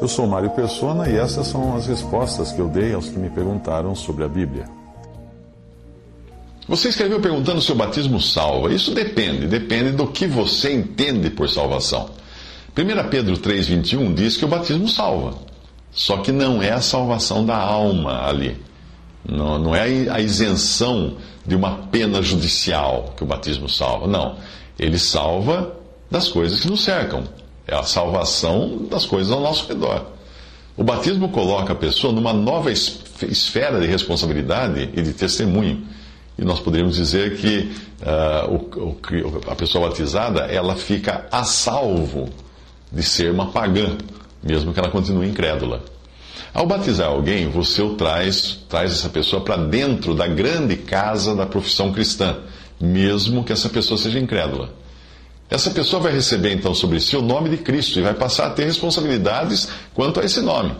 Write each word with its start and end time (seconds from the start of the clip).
Eu 0.00 0.08
sou 0.08 0.26
Mário 0.26 0.50
Persona 0.50 1.08
e 1.08 1.16
essas 1.16 1.46
são 1.46 1.76
as 1.76 1.86
respostas 1.86 2.50
que 2.50 2.58
eu 2.58 2.68
dei 2.68 2.94
aos 2.94 3.08
que 3.08 3.18
me 3.18 3.30
perguntaram 3.30 3.94
sobre 3.94 4.24
a 4.24 4.28
Bíblia. 4.28 4.64
Você 6.66 6.88
escreveu 6.88 7.20
perguntando 7.20 7.60
se 7.60 7.70
o 7.70 7.74
batismo 7.74 8.20
salva. 8.20 8.72
Isso 8.72 8.94
depende, 8.94 9.46
depende 9.46 9.92
do 9.92 10.06
que 10.06 10.26
você 10.26 10.72
entende 10.72 11.30
por 11.30 11.48
salvação. 11.48 12.10
1 12.76 13.08
Pedro 13.08 13.36
3,21 13.36 14.14
diz 14.14 14.36
que 14.36 14.44
o 14.44 14.48
batismo 14.48 14.88
salva. 14.88 15.34
Só 15.92 16.18
que 16.18 16.32
não 16.32 16.62
é 16.62 16.70
a 16.70 16.80
salvação 16.80 17.44
da 17.44 17.56
alma 17.56 18.26
ali. 18.26 18.56
Não, 19.28 19.58
não 19.58 19.74
é 19.76 20.08
a 20.08 20.20
isenção 20.20 21.16
de 21.46 21.54
uma 21.54 21.88
pena 21.88 22.22
judicial 22.22 23.14
que 23.16 23.22
o 23.22 23.26
batismo 23.26 23.68
salva. 23.68 24.06
Não. 24.06 24.36
Ele 24.78 24.98
salva 24.98 25.76
das 26.10 26.28
coisas 26.28 26.60
que 26.60 26.68
nos 26.68 26.82
cercam. 26.82 27.24
É 27.70 27.74
a 27.76 27.84
salvação 27.84 28.86
das 28.90 29.06
coisas 29.06 29.30
ao 29.30 29.40
nosso 29.40 29.68
redor. 29.68 30.04
O 30.76 30.82
batismo 30.82 31.28
coloca 31.28 31.72
a 31.72 31.76
pessoa 31.76 32.12
numa 32.12 32.32
nova 32.32 32.72
esfera 32.72 33.78
de 33.78 33.86
responsabilidade 33.86 34.90
e 34.92 35.00
de 35.00 35.12
testemunho. 35.12 35.86
E 36.36 36.44
nós 36.44 36.58
poderíamos 36.58 36.96
dizer 36.96 37.36
que 37.36 37.70
uh, 38.02 38.52
o, 38.76 38.88
o, 38.88 38.96
a 39.46 39.54
pessoa 39.54 39.88
batizada 39.88 40.46
ela 40.46 40.74
fica 40.74 41.28
a 41.30 41.44
salvo 41.44 42.28
de 42.90 43.04
ser 43.04 43.30
uma 43.30 43.52
pagã, 43.52 43.96
mesmo 44.42 44.72
que 44.72 44.80
ela 44.80 44.90
continue 44.90 45.28
incrédula. 45.28 45.84
Ao 46.52 46.66
batizar 46.66 47.08
alguém, 47.08 47.48
você 47.48 47.82
o 47.82 47.94
traz, 47.94 48.58
traz 48.68 48.90
essa 48.90 49.08
pessoa 49.08 49.44
para 49.44 49.56
dentro 49.56 50.12
da 50.12 50.26
grande 50.26 50.76
casa 50.76 51.36
da 51.36 51.46
profissão 51.46 51.92
cristã, 51.92 52.38
mesmo 52.80 53.44
que 53.44 53.52
essa 53.52 53.68
pessoa 53.68 53.96
seja 53.96 54.18
incrédula. 54.18 54.70
Essa 55.50 55.70
pessoa 55.70 56.00
vai 56.00 56.12
receber 56.12 56.52
então 56.52 56.72
sobre 56.74 57.00
si 57.00 57.16
o 57.16 57.22
nome 57.22 57.50
de 57.50 57.56
Cristo 57.56 57.98
e 57.98 58.02
vai 58.02 58.14
passar 58.14 58.46
a 58.46 58.50
ter 58.50 58.64
responsabilidades 58.64 59.68
quanto 59.92 60.20
a 60.20 60.24
esse 60.24 60.40
nome. 60.40 60.72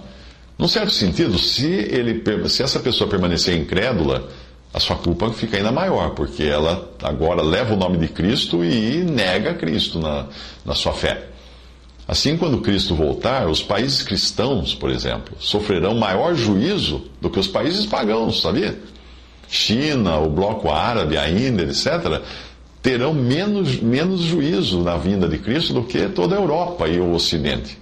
Num 0.57 0.69
certo 0.69 0.93
sentido, 0.93 1.39
se, 1.39 1.67
ele, 1.67 2.23
se 2.49 2.63
essa 2.63 2.79
pessoa 2.79 3.11
permanecer 3.11 3.57
incrédula, 3.57 4.29
a 4.73 4.79
sua 4.79 4.95
culpa 4.95 5.31
fica 5.31 5.57
ainda 5.57 5.73
maior, 5.73 6.11
porque 6.11 6.45
ela 6.45 6.89
agora 7.03 7.43
leva 7.43 7.75
o 7.75 7.77
nome 7.77 7.99
de 7.99 8.09
Cristo 8.09 8.65
e 8.65 8.99
nega 8.99 9.55
Cristo 9.55 9.99
na, 9.99 10.27
na 10.65 10.75
sua 10.75 10.93
fé. 10.93 11.27
Assim, 12.07 12.37
quando 12.37 12.61
Cristo 12.61 12.95
voltar, 12.95 13.49
os 13.49 13.63
países 13.63 14.03
cristãos, 14.03 14.75
por 14.75 14.91
exemplo, 14.91 15.35
sofrerão 15.41 15.95
maior 15.95 16.35
juízo 16.35 17.07
do 17.21 17.31
que 17.31 17.41
os 17.41 17.49
países 17.49 17.87
pagãos, 17.87 18.43
sabia? 18.43 18.79
China, 19.49 20.19
o 20.19 20.29
bloco 20.29 20.71
árabe, 20.71 21.17
a 21.17 21.29
Índia, 21.29 21.65
etc., 21.65 22.23
terão 22.83 23.13
menos, 23.13 23.81
menos 23.81 24.21
juízo 24.21 24.83
na 24.83 24.97
vinda 24.97 25.29
de 25.29 25.39
Cristo 25.39 25.75
do 25.75 25.85
que 25.85 26.09
toda 26.09 26.37
a 26.37 26.39
Europa 26.39 26.89
e 26.89 26.99
o 26.99 27.13
Ocidente. 27.13 27.79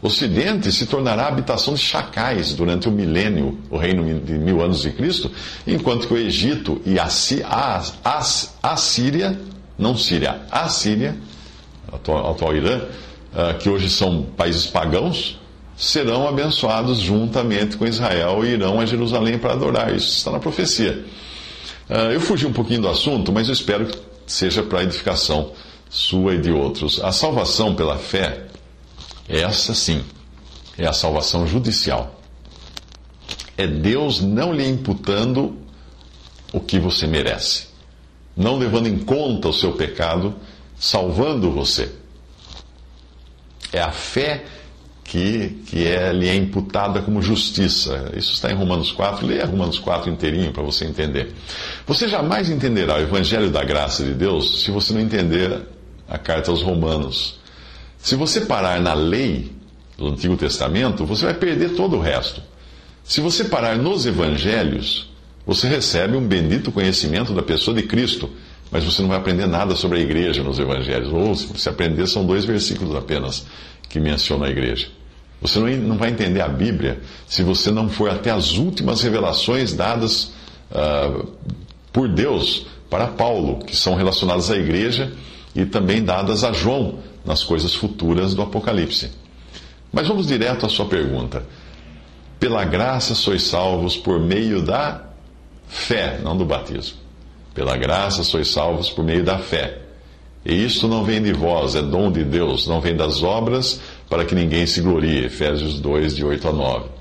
O 0.00 0.06
Ocidente 0.06 0.70
se 0.70 0.86
tornará 0.86 1.26
habitação 1.26 1.74
de 1.74 1.80
chacais 1.80 2.54
durante 2.54 2.88
o 2.88 2.92
milênio, 2.92 3.58
o 3.68 3.76
reino 3.76 4.20
de 4.20 4.32
mil 4.34 4.62
anos 4.62 4.82
de 4.82 4.90
Cristo, 4.90 5.30
enquanto 5.66 6.06
que 6.06 6.14
o 6.14 6.16
Egito 6.16 6.80
e 6.86 7.00
a, 7.00 7.08
a, 7.44 7.82
a, 8.04 8.22
a 8.62 8.76
Síria, 8.76 9.40
não 9.76 9.96
Síria, 9.96 10.42
a 10.52 10.68
Síria, 10.68 11.16
atual, 11.92 12.30
atual 12.30 12.54
Irã, 12.54 12.78
uh, 12.78 13.58
que 13.58 13.68
hoje 13.68 13.90
são 13.90 14.22
países 14.36 14.66
pagãos, 14.66 15.40
serão 15.76 16.28
abençoados 16.28 16.98
juntamente 16.98 17.76
com 17.76 17.84
Israel 17.84 18.44
e 18.44 18.50
irão 18.50 18.80
a 18.80 18.86
Jerusalém 18.86 19.36
para 19.36 19.52
adorar. 19.52 19.94
Isso 19.94 20.16
está 20.16 20.30
na 20.30 20.38
profecia. 20.38 21.04
Uh, 21.90 22.12
eu 22.12 22.20
fugi 22.20 22.46
um 22.46 22.52
pouquinho 22.52 22.82
do 22.82 22.88
assunto, 22.88 23.32
mas 23.32 23.48
eu 23.48 23.52
espero 23.52 23.88
seja 24.32 24.62
para 24.62 24.82
edificação 24.82 25.52
sua 25.90 26.34
e 26.34 26.40
de 26.40 26.50
outros. 26.50 27.02
A 27.02 27.12
salvação 27.12 27.74
pela 27.74 27.98
fé, 27.98 28.46
essa 29.28 29.74
sim, 29.74 30.04
é 30.76 30.86
a 30.86 30.92
salvação 30.92 31.46
judicial. 31.46 32.20
É 33.56 33.66
Deus 33.66 34.20
não 34.20 34.52
lhe 34.52 34.66
imputando 34.66 35.56
o 36.52 36.60
que 36.60 36.78
você 36.78 37.06
merece, 37.06 37.66
não 38.36 38.56
levando 38.56 38.86
em 38.86 38.98
conta 38.98 39.48
o 39.48 39.52
seu 39.52 39.72
pecado, 39.72 40.34
salvando 40.78 41.50
você. 41.50 41.92
É 43.72 43.80
a 43.80 43.90
fé 43.90 44.38
que, 44.38 44.57
que 45.08 45.86
é, 45.86 46.12
lhe 46.12 46.28
é 46.28 46.34
imputada 46.34 47.00
como 47.00 47.22
justiça. 47.22 48.12
Isso 48.14 48.34
está 48.34 48.50
em 48.50 48.54
Romanos 48.54 48.92
4. 48.92 49.26
Leia 49.26 49.46
Romanos 49.46 49.78
4 49.78 50.10
inteirinho 50.10 50.52
para 50.52 50.62
você 50.62 50.84
entender. 50.84 51.32
Você 51.86 52.06
jamais 52.06 52.50
entenderá 52.50 52.96
o 52.96 53.00
Evangelho 53.00 53.50
da 53.50 53.64
graça 53.64 54.04
de 54.04 54.12
Deus 54.12 54.62
se 54.62 54.70
você 54.70 54.92
não 54.92 55.00
entender 55.00 55.62
a 56.06 56.18
carta 56.18 56.50
aos 56.50 56.60
Romanos. 56.60 57.38
Se 57.96 58.16
você 58.16 58.42
parar 58.42 58.78
na 58.80 58.92
lei 58.92 59.50
do 59.96 60.08
Antigo 60.08 60.36
Testamento, 60.36 61.06
você 61.06 61.24
vai 61.24 61.34
perder 61.34 61.70
todo 61.70 61.96
o 61.96 62.00
resto. 62.00 62.42
Se 63.02 63.22
você 63.22 63.44
parar 63.44 63.78
nos 63.78 64.04
Evangelhos, 64.04 65.08
você 65.46 65.66
recebe 65.66 66.18
um 66.18 66.26
bendito 66.26 66.70
conhecimento 66.70 67.32
da 67.32 67.42
pessoa 67.42 67.74
de 67.74 67.84
Cristo, 67.84 68.28
mas 68.70 68.84
você 68.84 69.00
não 69.00 69.08
vai 69.08 69.16
aprender 69.16 69.46
nada 69.46 69.74
sobre 69.74 70.00
a 70.00 70.02
igreja 70.02 70.42
nos 70.42 70.58
Evangelhos. 70.58 71.10
Ou, 71.10 71.34
se 71.34 71.66
aprender, 71.66 72.06
são 72.06 72.26
dois 72.26 72.44
versículos 72.44 72.94
apenas 72.94 73.46
que 73.88 73.98
mencionam 73.98 74.44
a 74.44 74.50
igreja. 74.50 74.97
Você 75.40 75.60
não 75.60 75.96
vai 75.96 76.10
entender 76.10 76.40
a 76.40 76.48
Bíblia 76.48 77.00
se 77.26 77.42
você 77.42 77.70
não 77.70 77.88
for 77.88 78.10
até 78.10 78.30
as 78.30 78.56
últimas 78.56 79.02
revelações 79.02 79.72
dadas 79.72 80.32
uh, 80.70 81.28
por 81.92 82.08
Deus 82.08 82.66
para 82.90 83.06
Paulo, 83.06 83.58
que 83.64 83.76
são 83.76 83.94
relacionadas 83.94 84.50
à 84.50 84.56
igreja 84.56 85.12
e 85.54 85.64
também 85.64 86.02
dadas 86.02 86.42
a 86.42 86.52
João 86.52 86.98
nas 87.24 87.44
coisas 87.44 87.74
futuras 87.74 88.34
do 88.34 88.42
Apocalipse. 88.42 89.10
Mas 89.92 90.08
vamos 90.08 90.26
direto 90.26 90.66
à 90.66 90.68
sua 90.68 90.86
pergunta. 90.86 91.44
Pela 92.40 92.64
graça 92.64 93.14
sois 93.14 93.42
salvos 93.42 93.96
por 93.96 94.20
meio 94.20 94.62
da 94.62 95.04
fé, 95.68 96.20
não 96.22 96.36
do 96.36 96.44
batismo. 96.44 96.98
Pela 97.54 97.76
graça 97.76 98.22
sois 98.22 98.48
salvos 98.48 98.90
por 98.90 99.04
meio 99.04 99.24
da 99.24 99.38
fé. 99.38 99.82
E 100.44 100.64
isto 100.64 100.86
não 100.86 101.04
vem 101.04 101.20
de 101.20 101.32
vós, 101.32 101.74
é 101.74 101.82
dom 101.82 102.10
de 102.10 102.24
Deus, 102.24 102.66
não 102.66 102.80
vem 102.80 102.96
das 102.96 103.22
obras, 103.22 103.80
para 104.08 104.24
que 104.24 104.34
ninguém 104.34 104.66
se 104.66 104.80
glorie. 104.80 105.24
Efésios 105.24 105.80
2, 105.80 106.16
de 106.16 106.24
8 106.24 106.48
a 106.48 106.52
9. 106.52 106.98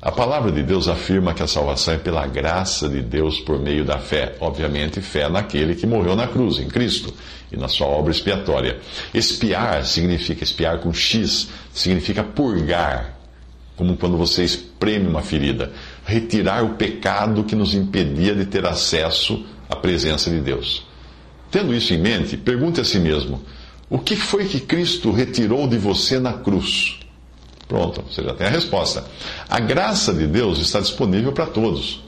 A 0.00 0.12
palavra 0.12 0.52
de 0.52 0.62
Deus 0.62 0.88
afirma 0.88 1.34
que 1.34 1.42
a 1.42 1.48
salvação 1.48 1.94
é 1.94 1.98
pela 1.98 2.26
graça 2.26 2.88
de 2.88 3.02
Deus 3.02 3.40
por 3.40 3.58
meio 3.58 3.84
da 3.84 3.98
fé. 3.98 4.36
Obviamente, 4.40 5.00
fé 5.00 5.28
naquele 5.28 5.74
que 5.74 5.86
morreu 5.86 6.14
na 6.14 6.28
cruz, 6.28 6.58
em 6.58 6.68
Cristo, 6.68 7.12
e 7.50 7.56
na 7.56 7.66
sua 7.66 7.86
obra 7.86 8.12
expiatória. 8.12 8.78
Espiar 9.12 9.84
significa, 9.84 10.44
espiar 10.44 10.78
com 10.78 10.92
X, 10.92 11.48
significa 11.72 12.22
purgar, 12.22 13.16
como 13.74 13.96
quando 13.96 14.16
você 14.16 14.44
espreme 14.44 15.08
uma 15.08 15.22
ferida. 15.22 15.72
Retirar 16.04 16.64
o 16.64 16.74
pecado 16.74 17.42
que 17.42 17.56
nos 17.56 17.74
impedia 17.74 18.34
de 18.34 18.44
ter 18.46 18.64
acesso 18.64 19.44
à 19.68 19.74
presença 19.74 20.30
de 20.30 20.40
Deus. 20.40 20.86
Tendo 21.50 21.74
isso 21.74 21.92
em 21.94 21.98
mente, 21.98 22.36
pergunte 22.36 22.80
a 22.80 22.84
si 22.84 22.98
mesmo: 22.98 23.42
o 23.88 23.98
que 23.98 24.16
foi 24.16 24.46
que 24.46 24.60
Cristo 24.60 25.12
retirou 25.12 25.68
de 25.68 25.78
você 25.78 26.18
na 26.18 26.32
cruz? 26.32 26.98
Pronto, 27.68 28.02
você 28.02 28.22
já 28.22 28.34
tem 28.34 28.46
a 28.46 28.50
resposta. 28.50 29.04
A 29.48 29.58
graça 29.58 30.12
de 30.12 30.26
Deus 30.26 30.58
está 30.58 30.80
disponível 30.80 31.32
para 31.32 31.46
todos. 31.46 32.04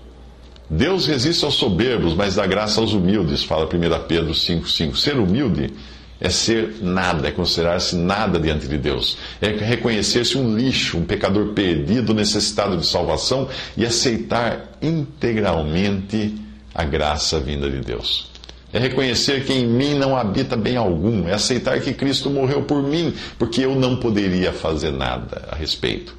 Deus 0.71 1.07
resiste 1.07 1.45
aos 1.45 1.55
soberbos, 1.55 2.15
mas 2.15 2.35
dá 2.35 2.47
graça 2.47 2.81
aos 2.81 2.93
humildes, 2.93 3.43
fala 3.43 3.65
1 3.65 4.07
Pedro 4.07 4.33
5,5. 4.33 4.97
Ser 4.97 5.17
humilde 5.17 5.73
é 6.21 6.29
ser 6.31 6.77
nada, 6.83 7.29
é 7.29 7.31
considerar-se 7.31 7.97
nada 7.97 8.39
diante 8.39 8.67
de 8.67 8.77
Deus. 8.77 9.17
É 9.41 9.49
reconhecer-se 9.49 10.37
um 10.37 10.57
lixo, 10.57 10.99
um 10.99 11.05
pecador 11.05 11.49
perdido, 11.55 12.13
necessitado 12.13 12.77
de 12.77 12.87
salvação 12.87 13.49
e 13.77 13.87
aceitar 13.87 14.77
integralmente 14.83 16.35
a 16.75 16.85
graça 16.85 17.41
vinda 17.41 17.71
de 17.71 17.81
Deus. 17.81 18.31
É 18.73 18.79
reconhecer 18.79 19.45
que 19.45 19.53
em 19.53 19.67
mim 19.67 19.95
não 19.95 20.17
habita 20.17 20.57
bem 20.57 20.77
algum. 20.77 21.27
É 21.27 21.35
aceitar 21.35 21.81
que 21.81 21.95
Cristo 21.95 22.29
morreu 22.29 22.63
por 22.63 22.83
mim, 22.83 23.15
porque 23.39 23.63
eu 23.63 23.75
não 23.75 23.97
poderia 23.97 24.53
fazer 24.53 24.91
nada 24.91 25.49
a 25.51 25.55
respeito. 25.55 26.17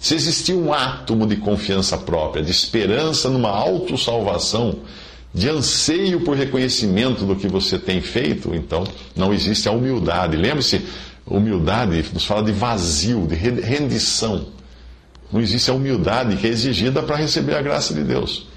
Se 0.00 0.14
existir 0.14 0.52
um 0.52 0.72
átomo 0.72 1.26
de 1.26 1.36
confiança 1.36 1.98
própria, 1.98 2.42
de 2.42 2.52
esperança 2.52 3.28
numa 3.28 3.50
autossalvação, 3.50 4.78
de 5.34 5.48
anseio 5.48 6.20
por 6.20 6.36
reconhecimento 6.36 7.24
do 7.24 7.34
que 7.34 7.48
você 7.48 7.78
tem 7.78 8.00
feito, 8.00 8.54
então 8.54 8.84
não 9.16 9.34
existe 9.34 9.68
a 9.68 9.72
humildade. 9.72 10.36
Lembre-se, 10.36 10.82
humildade 11.26 12.04
nos 12.14 12.24
fala 12.24 12.44
de 12.44 12.52
vazio, 12.52 13.26
de 13.26 13.34
rendição. 13.34 14.46
Não 15.32 15.40
existe 15.40 15.70
a 15.70 15.74
humildade 15.74 16.36
que 16.36 16.46
é 16.46 16.50
exigida 16.50 17.02
para 17.02 17.16
receber 17.16 17.56
a 17.56 17.62
graça 17.62 17.92
de 17.92 18.02
Deus. 18.02 18.47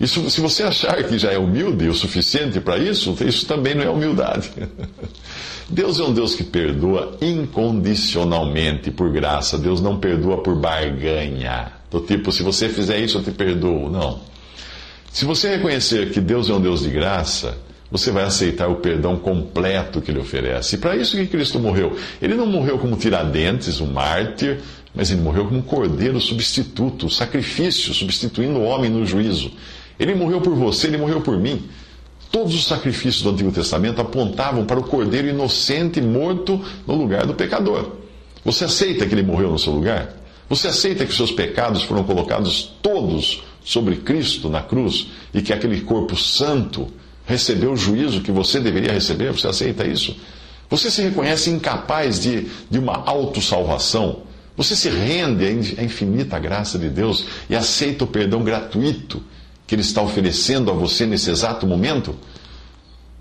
Isso, 0.00 0.30
se 0.30 0.40
você 0.40 0.62
achar 0.62 1.02
que 1.02 1.18
já 1.18 1.32
é 1.32 1.38
humilde 1.38 1.88
o 1.88 1.94
suficiente 1.94 2.60
para 2.60 2.78
isso, 2.78 3.16
isso 3.26 3.46
também 3.46 3.74
não 3.74 3.82
é 3.82 3.90
humildade. 3.90 4.50
Deus 5.68 6.00
é 6.00 6.04
um 6.04 6.14
Deus 6.14 6.34
que 6.34 6.44
perdoa 6.44 7.18
incondicionalmente 7.20 8.90
por 8.90 9.10
graça. 9.10 9.58
Deus 9.58 9.80
não 9.80 9.98
perdoa 9.98 10.42
por 10.42 10.56
barganha. 10.56 11.72
Do 11.90 12.00
tipo, 12.00 12.32
se 12.32 12.42
você 12.42 12.68
fizer 12.68 12.98
isso, 13.00 13.18
eu 13.18 13.22
te 13.22 13.32
perdoo. 13.32 13.90
Não. 13.90 14.20
Se 15.12 15.24
você 15.24 15.56
reconhecer 15.56 16.10
que 16.10 16.20
Deus 16.20 16.48
é 16.48 16.54
um 16.54 16.60
Deus 16.60 16.82
de 16.82 16.90
graça, 16.90 17.58
você 17.90 18.10
vai 18.10 18.24
aceitar 18.24 18.68
o 18.68 18.76
perdão 18.76 19.16
completo 19.16 20.00
que 20.00 20.10
ele 20.10 20.20
oferece. 20.20 20.76
E 20.76 20.78
para 20.78 20.96
isso 20.96 21.16
que 21.16 21.26
Cristo 21.26 21.58
morreu. 21.58 21.96
Ele 22.20 22.34
não 22.34 22.46
morreu 22.46 22.78
como 22.78 22.96
Tiradentes, 22.96 23.80
um 23.80 23.86
mártir, 23.86 24.60
mas 24.94 25.10
ele 25.10 25.20
morreu 25.20 25.46
como 25.46 25.58
um 25.58 25.62
cordeiro 25.62 26.20
substituto, 26.20 27.10
sacrifício, 27.10 27.92
substituindo 27.92 28.58
o 28.58 28.64
homem 28.64 28.90
no 28.90 29.04
juízo. 29.04 29.50
Ele 29.98 30.14
morreu 30.14 30.40
por 30.40 30.54
você, 30.54 30.86
ele 30.86 30.96
morreu 30.96 31.20
por 31.20 31.38
mim. 31.38 31.68
Todos 32.30 32.54
os 32.54 32.66
sacrifícios 32.66 33.22
do 33.22 33.30
Antigo 33.30 33.50
Testamento 33.50 34.00
apontavam 34.00 34.64
para 34.64 34.78
o 34.78 34.84
cordeiro 34.84 35.28
inocente 35.28 36.00
morto 36.00 36.62
no 36.86 36.94
lugar 36.94 37.26
do 37.26 37.34
pecador. 37.34 37.92
Você 38.44 38.64
aceita 38.64 39.06
que 39.06 39.14
ele 39.14 39.22
morreu 39.22 39.50
no 39.50 39.58
seu 39.58 39.72
lugar? 39.72 40.14
Você 40.48 40.68
aceita 40.68 41.04
que 41.04 41.10
os 41.10 41.16
seus 41.16 41.32
pecados 41.32 41.82
foram 41.82 42.04
colocados 42.04 42.74
todos 42.82 43.42
sobre 43.64 43.96
Cristo 43.96 44.48
na 44.48 44.62
cruz 44.62 45.08
e 45.34 45.42
que 45.42 45.52
aquele 45.52 45.80
corpo 45.80 46.16
santo 46.16 46.88
recebeu 47.26 47.72
o 47.72 47.76
juízo 47.76 48.20
que 48.20 48.32
você 48.32 48.60
deveria 48.60 48.92
receber? 48.92 49.32
Você 49.32 49.48
aceita 49.48 49.86
isso? 49.86 50.16
Você 50.70 50.90
se 50.90 51.02
reconhece 51.02 51.50
incapaz 51.50 52.20
de, 52.20 52.46
de 52.70 52.78
uma 52.78 52.94
autossalvação? 53.06 54.22
Você 54.56 54.74
se 54.74 54.88
rende 54.88 55.44
à 55.78 55.82
infinita 55.82 56.38
graça 56.38 56.78
de 56.78 56.88
Deus 56.88 57.24
e 57.48 57.56
aceita 57.56 58.04
o 58.04 58.06
perdão 58.06 58.42
gratuito 58.42 59.22
que 59.68 59.74
Ele 59.74 59.82
está 59.82 60.00
oferecendo 60.00 60.70
a 60.70 60.74
você 60.74 61.04
nesse 61.04 61.30
exato 61.30 61.66
momento? 61.66 62.16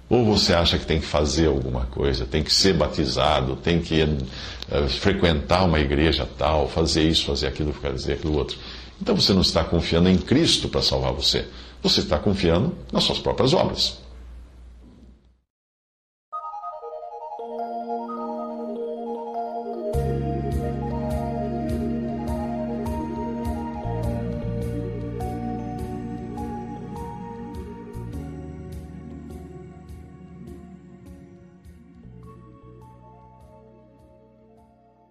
Ou 0.10 0.24
você 0.24 0.54
acha 0.54 0.80
que 0.80 0.86
tem 0.86 1.02
que 1.02 1.06
fazer 1.06 1.48
alguma 1.48 1.86
coisa, 1.88 2.26
tem 2.26 2.42
que 2.42 2.54
ser 2.54 2.74
batizado, 2.74 3.58
tem 3.58 3.82
que 3.82 4.02
uh, 4.02 4.88
frequentar 4.88 5.66
uma 5.66 5.82
igreja 5.82 6.28
tal, 6.38 6.70
fazer 6.70 7.04
isso, 7.04 7.26
fazer 7.26 7.48
aquilo, 7.48 7.74
fazer 7.74 8.14
aquilo 8.14 8.38
outro. 8.38 8.58
Então 9.02 9.14
você 9.14 9.34
não 9.34 9.42
está 9.42 9.66
confiando 9.66 10.08
em 10.08 10.18
Cristo 10.18 10.70
para 10.70 10.82
salvar 10.82 11.12
você. 11.12 11.46
Você 11.84 12.00
está 12.00 12.18
confiando 12.18 12.74
nas 12.94 13.04
suas 13.04 13.20
próprias 13.20 13.54
obras. 13.54 13.98